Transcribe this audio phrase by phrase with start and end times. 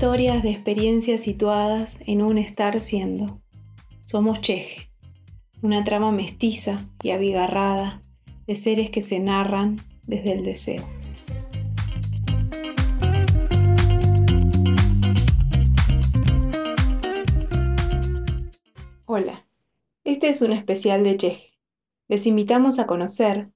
[0.00, 3.42] historias de experiencias situadas en un estar siendo.
[4.02, 4.90] Somos Cheje,
[5.60, 8.00] una trama mestiza y abigarrada
[8.46, 9.76] de seres que se narran
[10.06, 10.88] desde el deseo.
[19.04, 19.46] Hola,
[20.04, 21.58] este es un especial de Cheje.
[22.08, 23.50] Les invitamos a conocer,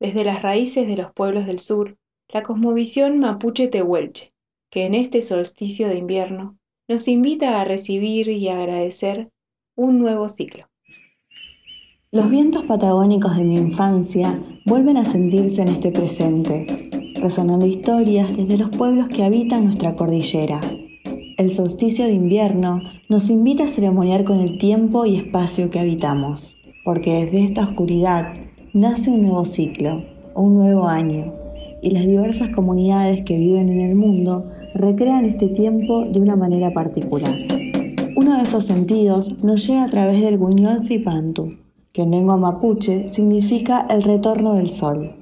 [0.00, 1.98] desde las raíces de los pueblos del sur,
[2.28, 4.31] la cosmovisión mapuche tehuelche,
[4.72, 6.56] que en este solsticio de invierno
[6.88, 9.28] nos invita a recibir y agradecer
[9.76, 10.64] un nuevo ciclo.
[12.10, 18.56] Los vientos patagónicos de mi infancia vuelven a sentirse en este presente, resonando historias desde
[18.56, 20.62] los pueblos que habitan nuestra cordillera.
[21.36, 22.80] El solsticio de invierno
[23.10, 28.32] nos invita a ceremoniar con el tiempo y espacio que habitamos, porque desde esta oscuridad
[28.72, 30.02] nace un nuevo ciclo,
[30.34, 31.34] un nuevo año,
[31.82, 36.72] y las diversas comunidades que viven en el mundo recrean este tiempo de una manera
[36.72, 37.34] particular.
[38.16, 41.50] Uno de esos sentidos nos llega a través del guiñol tripantu,
[41.92, 45.16] que en lengua mapuche significa el retorno del sol.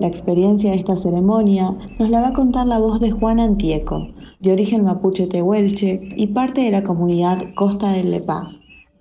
[0.00, 4.08] La experiencia de esta ceremonia nos la va a contar la voz de Juan Antieco,
[4.40, 8.50] de origen mapuche tehuelche y parte de la comunidad Costa del Lepá,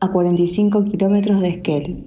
[0.02, 2.06] a 45 kilómetros de Esquel.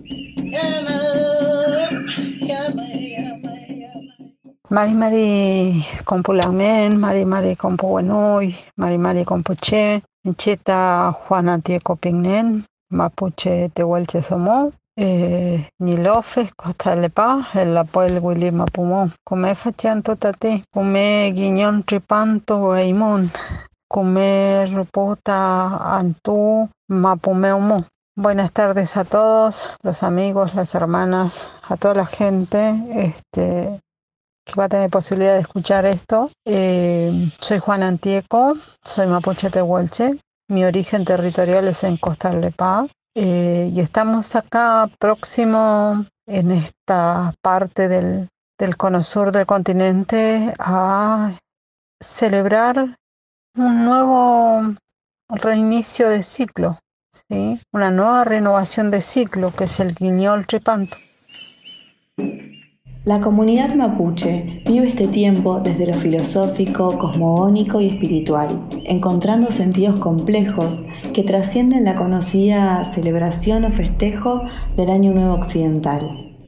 [4.72, 10.02] Mari Mari Compulamen, Mari Mari Compuenoy, Mari Mari Compuche,
[10.38, 18.50] Cheta Juan Antieco Pignen, Mapuche Tehuelche Somó, eh, Nilofes, Costa de Paz, el Apoel Willy
[18.50, 23.30] Mapumón, Come Fachanto Tate, Come Guiñón Tripanto Guaimón,
[23.86, 27.84] Come Rupota Antú Mapumeumo.
[28.16, 33.81] Buenas tardes a todos, los amigos, las hermanas, a toda la gente este,
[34.44, 36.30] que va a tener posibilidad de escuchar esto.
[36.44, 38.54] Eh, soy Juan Antieco,
[38.84, 40.18] soy Mapuche Tehuelche.
[40.48, 42.90] Mi origen territorial es en Costa Paz.
[43.14, 51.32] Eh, y estamos acá próximo en esta parte del, del cono sur del continente a
[52.00, 52.96] celebrar
[53.56, 54.74] un nuevo
[55.28, 56.78] reinicio de ciclo,
[57.28, 57.60] ¿sí?
[57.72, 60.96] una nueva renovación de ciclo que es el guiñol tripanto.
[63.04, 70.84] La comunidad mapuche vive este tiempo desde lo filosófico, cosmogónico y espiritual, encontrando sentidos complejos
[71.12, 74.42] que trascienden la conocida celebración o festejo
[74.76, 76.46] del Año Nuevo Occidental.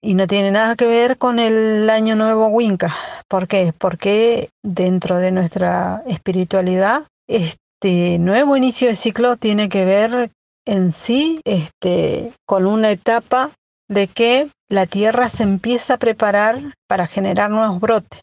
[0.00, 2.92] Y no tiene nada que ver con el Año Nuevo Winca.
[3.28, 3.72] ¿Por qué?
[3.78, 10.32] Porque dentro de nuestra espiritualidad, este nuevo inicio de ciclo tiene que ver
[10.66, 13.50] en sí este, con una etapa
[13.88, 18.22] de que la tierra se empieza a preparar para generar nuevos brotes.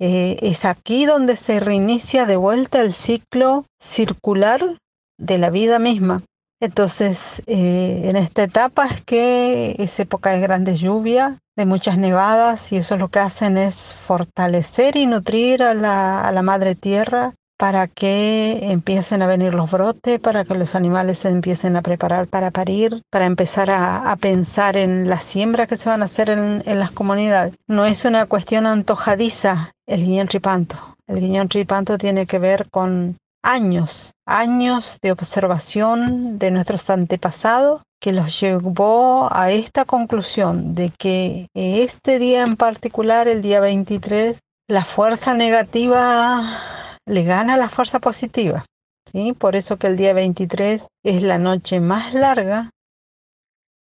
[0.00, 4.78] Eh, es aquí donde se reinicia de vuelta el ciclo circular
[5.18, 6.22] de la vida misma.
[6.58, 12.72] Entonces, eh, en esta etapa es que es época de grandes lluvias, de muchas nevadas,
[12.72, 17.34] y eso lo que hacen es fortalecer y nutrir a la, a la madre tierra
[17.60, 22.26] para que empiecen a venir los brotes, para que los animales se empiecen a preparar
[22.26, 26.62] para parir, para empezar a, pensar en la siembra que se van a hacer en,
[26.64, 27.52] las comunidades.
[27.66, 30.96] No es una cuestión antojadiza el guiñón tripanto.
[31.06, 38.14] El guiñón tripanto tiene que ver con años, años de observación de nuestros antepasados que
[38.14, 44.86] los llevó a esta conclusión de que este día en particular, el día 23, la
[44.86, 48.64] fuerza negativa le gana la fuerza positiva.
[49.10, 49.32] ¿sí?
[49.32, 52.70] Por eso que el día 23 es la noche más larga,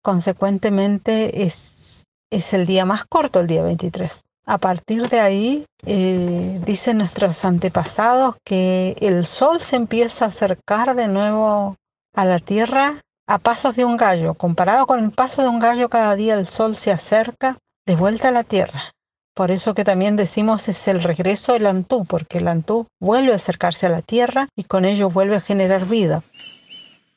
[0.03, 4.23] consecuentemente es, es el día más corto, el día 23.
[4.47, 10.95] A partir de ahí, eh, dicen nuestros antepasados que el sol se empieza a acercar
[10.95, 11.77] de nuevo
[12.15, 14.35] a la Tierra a pasos de un gallo.
[14.35, 18.29] Comparado con el paso de un gallo, cada día el sol se acerca de vuelta
[18.29, 18.93] a la Tierra.
[19.35, 23.37] Por eso que también decimos es el regreso del Antú, porque el Antú vuelve a
[23.37, 26.23] acercarse a la tierra y con ello vuelve a generar vida.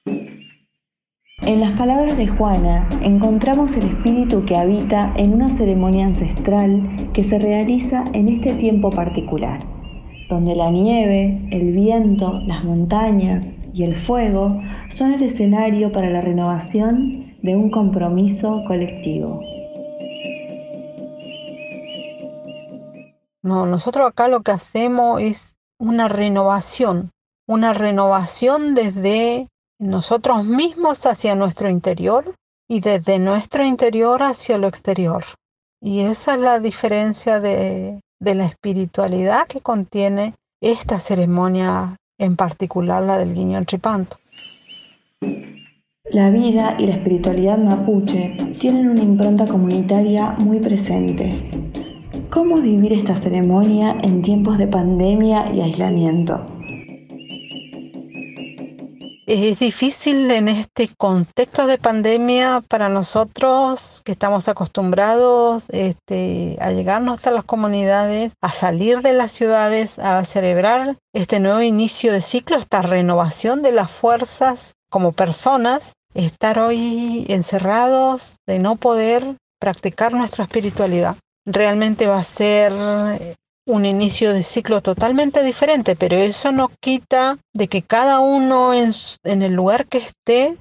[0.07, 7.23] En las palabras de Juana encontramos el espíritu que habita en una ceremonia ancestral que
[7.23, 9.63] se realiza en este tiempo particular,
[10.27, 14.59] donde la nieve, el viento, las montañas y el fuego
[14.89, 19.46] son el escenario para la renovación de un compromiso colectivo.
[23.47, 27.11] No, nosotros acá lo que hacemos es una renovación,
[27.47, 29.47] una renovación desde
[29.79, 32.35] nosotros mismos hacia nuestro interior
[32.67, 35.23] y desde nuestro interior hacia lo exterior.
[35.81, 43.17] Y esa es la diferencia de, la espiritualidad que contiene esta ceremonia en particular la
[43.17, 44.17] del guiñón tripanto.
[46.11, 51.86] La vida y la espiritualidad mapuche tienen una impronta comunitaria muy presente.
[52.37, 56.45] ¿Cómo vivir esta ceremonia en tiempos de pandemia y aislamiento?
[59.25, 67.15] Es difícil en este contexto de pandemia para nosotros que estamos acostumbrados este, a llegarnos
[67.15, 72.57] hasta las comunidades, a salir de las ciudades, a celebrar este nuevo inicio de ciclo,
[72.57, 79.23] esta renovación de las fuerzas como personas, estar hoy encerrados, de no poder
[79.59, 81.17] practicar nuestra espiritualidad.
[81.49, 82.73] Realmente va a ser
[83.65, 88.91] un inicio de ciclo totalmente diferente, pero eso no quita de que cada uno en,
[89.41, 90.57] el lugar que esté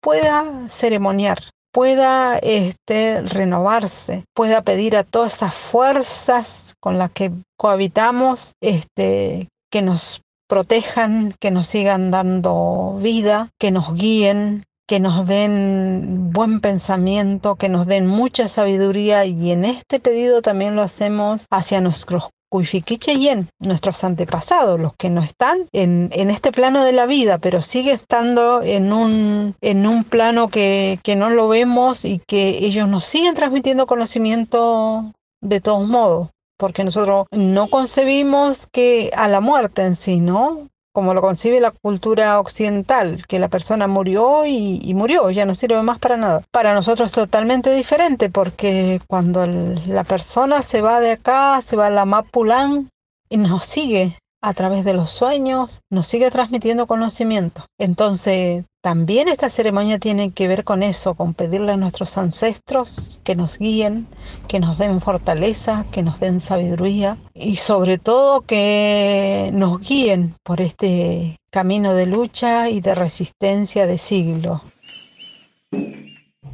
[0.00, 1.38] pueda ceremoniar,
[1.72, 9.82] pueda este, renovarse, pueda pedir a todas esas fuerzas con las que cohabitamos este, que
[9.82, 17.56] nos protejan, que nos sigan dando vida, que nos guíen, que nos den buen pensamiento,
[17.56, 22.30] que nos den mucha sabiduría y en este pedido también lo hacemos hacia nuestros
[22.60, 27.60] Yen, nuestros antepasados, los que no están en, en, este plano de la vida, pero
[27.60, 32.88] sigue estando en un, en un plano que, que no lo vemos y que ellos
[32.88, 35.12] nos siguen transmitiendo conocimiento
[35.42, 40.68] de todos modos, porque nosotros no concebimos que a la muerte en sí, ¿no?
[40.96, 45.82] Como lo concibe la cultura occidental, que la persona murió y, murió, ya no sirve
[45.82, 46.42] más para nada.
[46.50, 51.88] Para nosotros es totalmente diferente porque cuando la persona se va de acá, se va
[51.88, 52.88] a la Mapulán
[53.28, 54.16] y nos sigue
[54.46, 57.64] a través de los sueños, nos sigue transmitiendo conocimiento.
[57.78, 63.34] Entonces, también esta ceremonia tiene que ver con eso, con pedirle a nuestros ancestros que
[63.34, 64.06] nos guíen,
[64.46, 70.60] que nos den fortaleza, que nos den sabiduría y sobre todo que nos guíen por
[70.60, 74.62] este camino de lucha y de resistencia de siglo.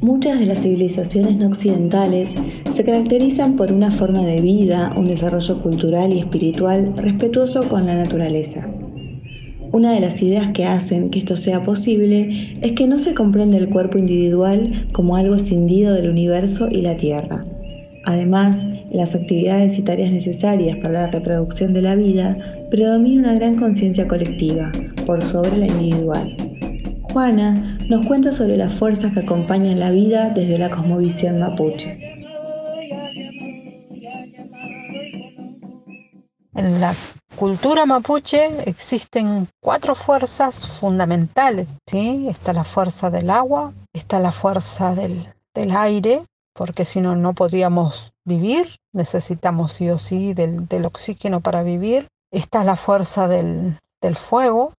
[0.03, 2.35] Muchas de las civilizaciones no occidentales
[2.69, 7.95] se caracterizan por una forma de vida, un desarrollo cultural y espiritual respetuoso con la
[7.95, 8.67] naturaleza.
[9.71, 13.55] Una de las ideas que hacen que esto sea posible es que no se comprende
[13.55, 17.45] el cuerpo individual como algo escindido del universo y la Tierra.
[18.03, 22.37] Además, en las actividades y tareas necesarias para la reproducción de la vida
[22.69, 24.69] predomina una gran conciencia colectiva,
[25.05, 26.35] por sobre la individual.
[27.03, 31.99] Juana nos cuenta sobre las fuerzas que acompañan la vida desde la cosmovisión mapuche.
[36.55, 36.95] En la
[37.35, 41.67] cultura mapuche existen cuatro fuerzas fundamentales.
[41.85, 42.27] ¿sí?
[42.29, 45.27] Está la fuerza del agua, está la fuerza del,
[45.77, 48.77] aire, porque si no, no podríamos vivir.
[48.91, 52.07] Necesitamos sí o sí del, oxígeno para vivir.
[52.31, 54.73] Está la fuerza del, del fuego,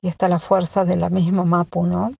[0.00, 2.14] y está la fuerza de la misma Mapu, ¿no?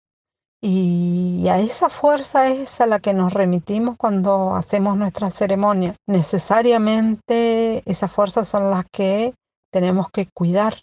[0.68, 5.94] Y a esa fuerza es a la que nos remitimos cuando hacemos nuestra ceremonia.
[6.08, 9.32] Necesariamente esas fuerzas son las que
[9.70, 10.74] tenemos que cuidar,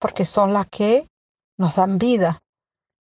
[0.00, 1.06] porque son las que
[1.58, 2.38] nos dan vida,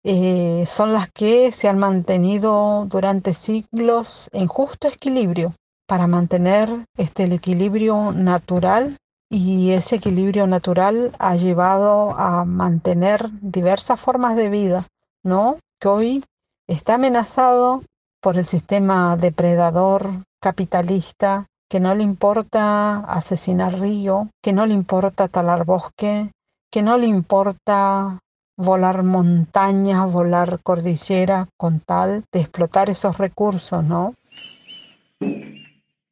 [0.04, 5.54] eh, son las que se han mantenido durante siglos en justo equilibrio
[5.88, 8.98] para mantener este, el equilibrio natural
[9.30, 14.88] y ese equilibrio natural ha llevado a mantener diversas formas de vida,
[15.22, 15.60] ¿no?
[15.86, 16.24] Que hoy
[16.68, 17.84] está amenazado
[18.20, 25.28] por el sistema depredador capitalista que no le importa asesinar río, que no le importa
[25.28, 26.32] talar bosque,
[26.72, 28.18] que no le importa
[28.58, 34.16] volar montañas, volar cordillera con tal de explotar esos recursos, ¿no?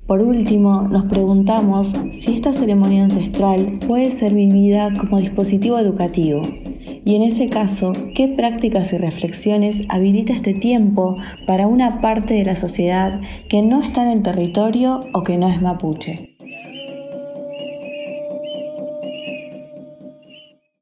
[0.05, 6.43] Por último, nos preguntamos si esta ceremonia ancestral puede ser vivida como dispositivo educativo
[7.05, 12.45] y en ese caso, qué prácticas y reflexiones habilita este tiempo para una parte de
[12.45, 13.19] la sociedad
[13.49, 16.32] que no está en el territorio o que no es mapuche.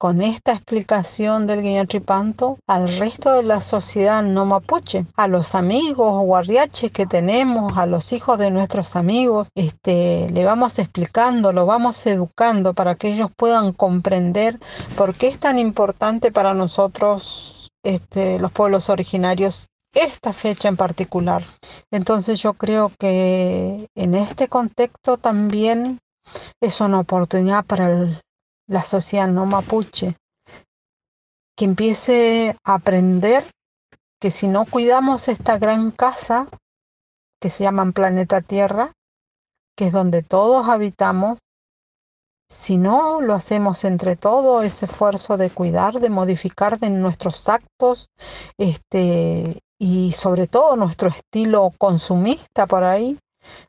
[0.02, 6.26] Con esta explicación del Tripanto al resto de la sociedad no mapuche, a los amigos
[6.26, 12.04] guardiaches que tenemos, a los hijos de nuestros amigos, este, le vamos explicando, lo vamos
[12.08, 14.60] educando para que ellos puedan comprender
[14.98, 21.44] por qué es tan importante para nosotros este, los pueblos originarios esta fecha en particular.
[21.92, 26.00] Entonces yo creo que en este contexto también
[26.60, 28.18] es una oportunidad para el,
[28.68, 30.18] la sociedad no mapuche,
[31.56, 33.46] que empiece a aprender
[34.20, 36.48] que si no cuidamos esta gran casa,
[37.42, 38.94] que se llama planeta Tierra,
[39.76, 41.40] que es donde todos habitamos,
[42.50, 48.10] si no lo hacemos entre todo, ese esfuerzo de cuidar, de modificar de nuestros actos,
[48.58, 53.18] este, y sobre todo nuestro estilo consumista por ahí,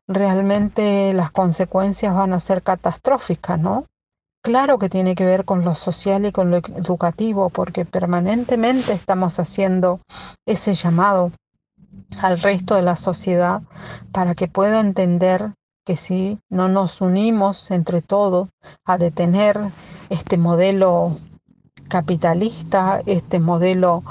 [0.07, 3.87] realmente las consecuencias van a ser catastróficas, ¿no?
[4.43, 9.39] Claro que tiene que ver con lo social y con lo educativo, porque permanentemente estamos
[9.39, 10.01] haciendo
[10.47, 11.31] ese llamado
[12.21, 13.63] al resto de la sociedad
[14.11, 18.49] para que pueda entender que si no nos unimos entre todos
[18.85, 19.61] a detener
[20.11, 21.19] este modelo
[21.89, 24.03] capitalista, este modelo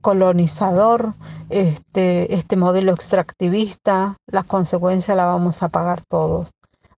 [0.00, 1.14] colonizador,
[1.48, 6.50] este, este modelo extractivista, las consecuencias las vamos a pagar todos.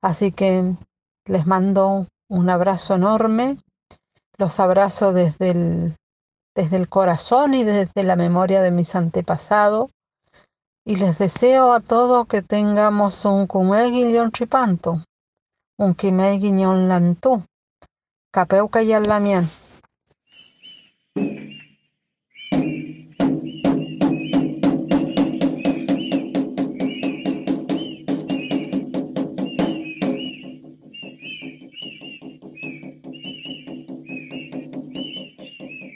[0.03, 0.75] Así que
[1.26, 3.59] les mando un abrazo enorme,
[4.37, 5.97] los abrazo desde el,
[6.55, 9.91] desde el corazón y desde la memoria de mis antepasados
[10.85, 15.05] y les deseo a todos que tengamos un guiñón tripanto,
[15.79, 17.45] un guiñón lantú,
[18.33, 19.49] capeuca y alamián.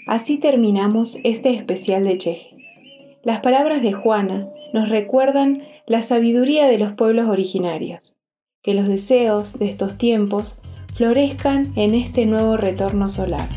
[0.08, 2.56] Así terminamos este especial de Cheje.
[3.22, 8.16] Las palabras de Juana nos recuerdan la sabiduría de los pueblos originarios,
[8.62, 10.62] que los deseos de estos tiempos
[10.94, 13.50] florezcan en este nuevo retorno solar.